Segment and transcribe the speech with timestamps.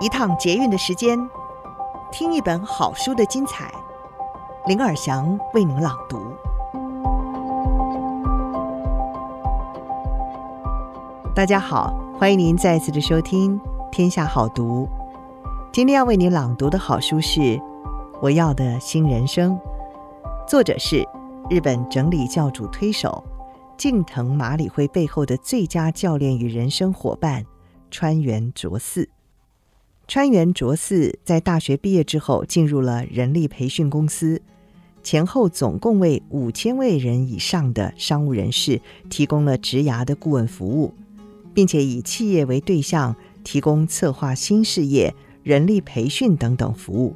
[0.00, 1.18] 一趟捷运的时间，
[2.12, 3.68] 听一本好书的精彩。
[4.66, 6.20] 林尔祥为您朗读。
[11.34, 13.58] 大家好，欢迎您再次的收听
[13.90, 14.86] 《天下好读》。
[15.72, 17.40] 今天要为您朗读的好书是
[18.20, 19.56] 《我要的新人生》，
[20.46, 21.04] 作者是
[21.50, 23.24] 日本整理教主推手
[23.76, 27.44] 近藤麻里惠背后的最佳教练与人生伙伴
[27.90, 29.08] 川原卓四。
[30.08, 34.40] 川原卓四在大学毕业之后，进入了人力培训公司，
[35.02, 40.94] 前后总共为五千位人以上的商务人士提供了职涯的顾问服务，
[41.52, 47.14] 并且以企业为对象，提供策划新事业、人力培训等等服务。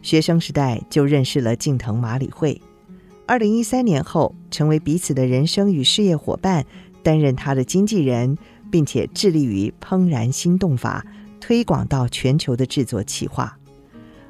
[0.00, 2.58] 学生时代就认识了近藤麻里惠，
[3.26, 6.64] 二零一三年后成为彼此的人生与事业伙伴，
[7.02, 8.38] 担任他的经纪人，
[8.70, 11.04] 并且致力于怦然心动法。
[11.50, 13.58] 推广到全球的制作企划。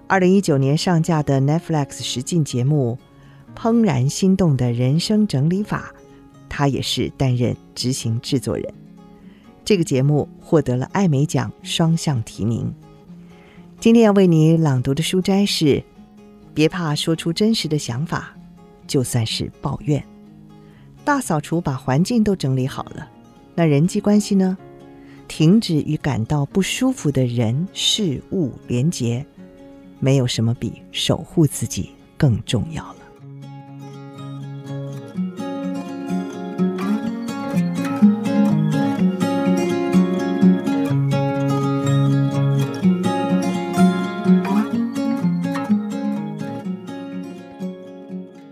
[0.07, 2.99] 二零一九年上架的 Netflix 实境节目
[3.61, 5.93] 《怦然心动的人生整理法》，
[6.48, 8.73] 他也是担任执行制作人。
[9.67, 12.73] 这个节目获得了艾美奖双项提名。
[13.79, 15.85] 今天要为你朗读的书摘是：
[16.55, 18.35] 别怕说出真实的想法，
[18.87, 20.03] 就算是抱怨。
[21.05, 23.07] 大扫除把环境都整理好了，
[23.55, 24.57] 那人际关系呢？
[25.31, 29.25] 停止与感到不舒服的人事物连结，
[30.00, 32.97] 没有什么比守护自己更重要了。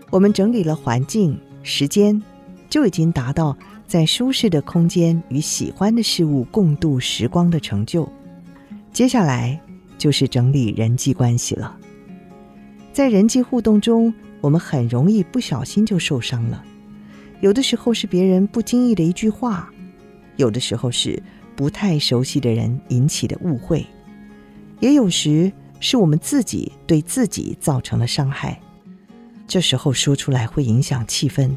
[0.09, 2.23] 我们整理了环境、时间，
[2.69, 3.57] 就已经达到。
[3.89, 8.07] 在舒适的空间与喜欢的事物共度时光的成就，
[8.93, 9.59] 接下来
[9.97, 11.75] 就是整理人际关系了。
[12.93, 16.63] 在人际互动中，我们很容易不小心就受伤了。
[17.41, 19.67] 有的时候是别人不经意的一句话，
[20.35, 21.19] 有的时候是
[21.55, 23.83] 不太熟悉的人引起的误会，
[24.81, 28.61] 也有时是我们自己对自己造成了伤害。
[29.47, 31.49] 这时候说出来会影响气氛，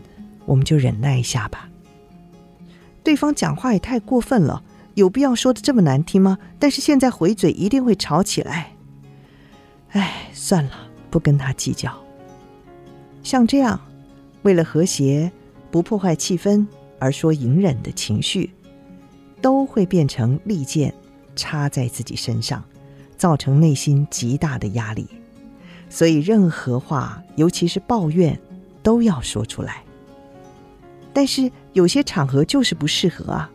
[0.47, 1.69] 我们就忍耐一下吧。
[3.05, 4.63] 对方讲话也太过分了，
[4.95, 6.39] 有必要说的这么难听吗？
[6.59, 8.73] 但是现在回嘴一定会吵起来。
[9.91, 10.71] 哎，算了，
[11.11, 11.93] 不跟他计较。
[13.23, 13.81] 像这样，
[14.43, 15.31] 为了和谐，
[15.71, 16.67] 不破坏气氛
[16.99, 18.51] 而说隐忍的情绪，
[19.41, 20.95] 都会变成利剑
[21.37, 22.65] 插在自己身上，
[23.17, 25.07] 造成内心极大的压力。
[25.91, 28.39] 所以，任何话，尤其是抱怨，
[28.83, 29.83] 都要说出来。
[31.13, 33.51] 但是有些场合就是不适合啊，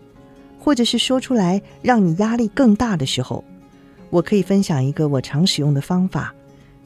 [0.59, 3.43] 或者是说出来让你压力更大的时候，
[4.09, 6.33] 我可以分享一个我常使用的方法，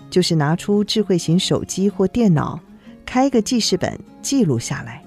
[0.10, 2.60] 就是拿出智慧型手机或电脑，
[3.06, 5.04] 开个记事本记录下来。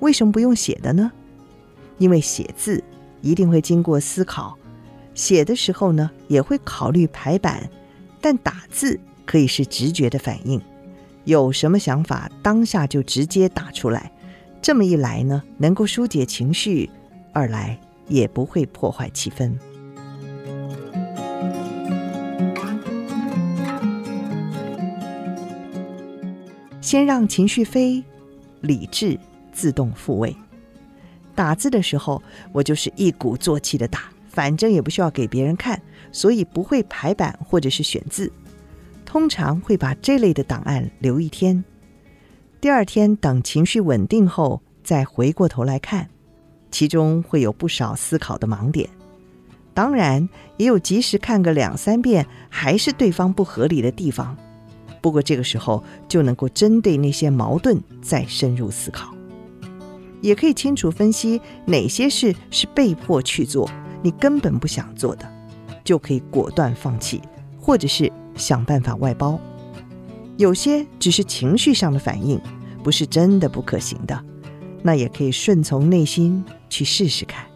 [0.00, 1.10] 为什么不用写的呢？
[1.98, 2.82] 因为写字
[3.22, 4.54] 一定会经过思考，
[5.14, 7.70] 写的时候呢也会考虑排版，
[8.20, 10.60] 但打字可以是直觉的反应，
[11.24, 14.10] 有什么想法当下就直接打出来。
[14.64, 16.88] 这么一来呢，能够疏解情绪；
[17.34, 19.52] 二来也不会破坏气氛。
[26.80, 28.02] 先让情绪飞，
[28.62, 29.20] 理智
[29.52, 30.34] 自动复位。
[31.34, 35.78] 打字的时候，我就是一鼓作气的打，反正也不需要给别人看，
[36.10, 38.32] 所以不会排版或者是选字。
[39.04, 41.62] 通常会把这类的档案留一天。
[42.64, 46.08] 第二天等情绪稳定后，再回过头来看，
[46.70, 48.88] 其中会有不少思考的盲点。
[49.74, 50.26] 当然，
[50.56, 54.34] 也有及时看个两三遍还是对方不合理的地方。
[55.02, 59.14] 不过这个时候就能够针对那些矛盾再深入思考，
[60.22, 63.70] 也可以清楚分析哪些事是被迫去做，
[64.00, 65.30] 你根本不想做的，
[65.84, 67.20] 就可以果断放弃，
[67.60, 69.38] 或者是想办法外包。
[70.36, 72.40] 有些只是情绪上的反应，
[72.84, 74.22] 不是真的不可行的，
[74.82, 77.46] 那也可以顺从内心去试试看。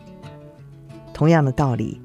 [1.13, 2.01] 同样的道理，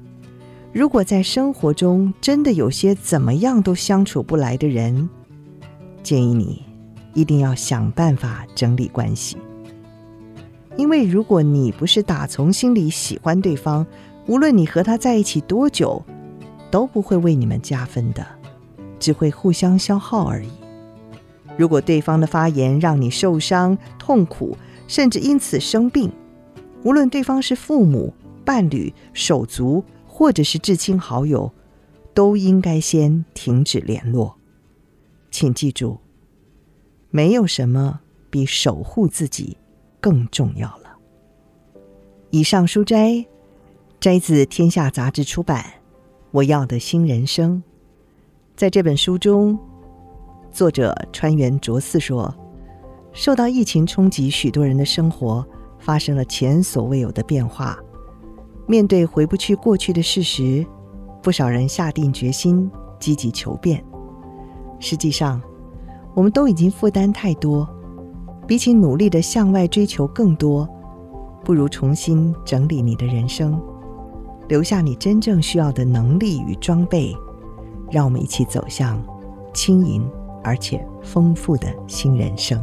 [0.72, 5.08] 如果在生活中真的有些怎么样都相处不来的人，
[6.02, 6.62] 建议你
[7.14, 9.38] 一定要想办法整理关系。
[10.76, 13.86] 因为如果你不是打从心里喜欢对方，
[14.26, 16.04] 无论你和他在一起多久，
[16.70, 18.26] 都不会为你们加分的，
[18.98, 20.50] 只会互相消耗而已。
[21.56, 24.56] 如果对方的发言让你受伤、痛苦，
[24.88, 26.10] 甚至因此生病，
[26.82, 28.12] 无论对方是父母、
[28.44, 31.52] 伴侣、手足，或者是至亲好友，
[32.12, 34.36] 都应该先停止联络。
[35.30, 35.98] 请记住，
[37.10, 38.00] 没有什么
[38.30, 39.56] 比守护自己
[40.00, 40.96] 更重要了。
[42.30, 43.24] 以上书摘
[44.00, 45.62] 摘自《天下杂志》出版
[46.32, 47.56] 《我要的新人生》。
[48.56, 49.58] 在这本书中，
[50.54, 52.32] 作者川原卓四说，
[53.12, 55.44] 受到疫情冲击，许多人的生活
[55.80, 57.76] 发生了前所未有的变化。
[58.64, 60.64] 面对回不去过去的事实，
[61.20, 62.70] 不少人下定决心
[63.00, 63.84] 积极求变。
[64.78, 65.42] 实际上，
[66.14, 67.68] 我们都已经负担太多，
[68.46, 70.68] 比起努力的向外追求更多，
[71.42, 73.60] 不如重新整理你的人生，
[74.46, 77.12] 留下你真正需要的能力与装备。
[77.90, 79.02] 让我们一起走向
[79.52, 80.08] 轻盈
[80.44, 82.62] 而且丰富的新人生。